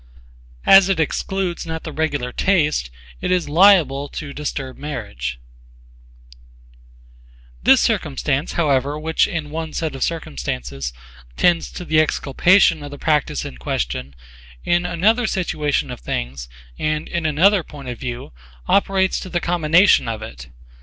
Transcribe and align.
As 0.65 0.89
it 0.89 0.99
excludes 0.99 1.67
not 1.67 1.83
the 1.83 1.91
regular 1.91 2.31
taste, 2.31 2.89
it 3.21 3.29
is 3.29 3.47
liable 3.47 4.09
to 4.09 4.33
disturb 4.33 4.75
marriage 4.75 5.39
This 7.61 7.81
circumstance, 7.81 8.53
however, 8.53 8.97
which 8.97 9.27
in 9.27 9.51
one 9.51 9.73
set 9.73 9.93
of 9.93 10.01
circumstances 10.01 10.91
tends 11.37 11.71
to 11.73 11.85
the 11.85 11.99
exculpation 11.99 12.81
of 12.81 12.89
the 12.89 12.97
practise 12.97 13.45
in 13.45 13.57
question, 13.59 14.15
in 14.65 14.87
another 14.87 15.27
situation 15.27 15.91
of 15.91 15.99
things, 15.99 16.49
and, 16.79 17.07
in 17.07 17.27
another 17.27 17.61
point 17.61 17.87
of 17.89 17.99
view, 17.99 18.33
operates 18.67 19.19
to 19.19 19.29
the 19.29 19.39
commination 19.39 20.07
of 20.07 20.23
it. 20.23 20.47